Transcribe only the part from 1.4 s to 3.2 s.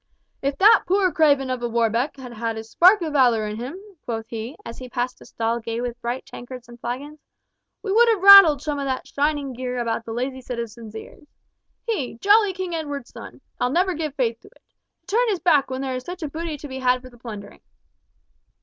of a Warbeck had had a spark of